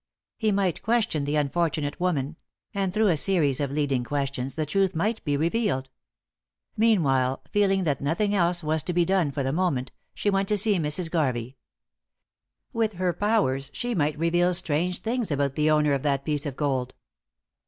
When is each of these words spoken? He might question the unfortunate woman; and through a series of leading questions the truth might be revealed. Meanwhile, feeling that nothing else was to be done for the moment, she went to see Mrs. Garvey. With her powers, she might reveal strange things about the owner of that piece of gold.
He 0.35 0.51
might 0.51 0.81
question 0.81 1.25
the 1.25 1.35
unfortunate 1.35 1.99
woman; 1.99 2.35
and 2.73 2.91
through 2.91 3.09
a 3.09 3.15
series 3.15 3.59
of 3.59 3.69
leading 3.69 4.03
questions 4.03 4.55
the 4.55 4.65
truth 4.65 4.95
might 4.95 5.23
be 5.23 5.37
revealed. 5.37 5.91
Meanwhile, 6.75 7.43
feeling 7.51 7.83
that 7.83 8.01
nothing 8.01 8.33
else 8.33 8.63
was 8.63 8.81
to 8.81 8.93
be 8.93 9.05
done 9.05 9.29
for 9.31 9.43
the 9.43 9.53
moment, 9.53 9.91
she 10.15 10.31
went 10.31 10.47
to 10.47 10.57
see 10.57 10.79
Mrs. 10.79 11.11
Garvey. 11.11 11.55
With 12.73 12.93
her 12.93 13.13
powers, 13.13 13.69
she 13.75 13.93
might 13.93 14.17
reveal 14.17 14.55
strange 14.55 14.97
things 14.97 15.29
about 15.29 15.53
the 15.53 15.69
owner 15.69 15.93
of 15.93 16.01
that 16.01 16.25
piece 16.25 16.47
of 16.47 16.55
gold. 16.55 16.95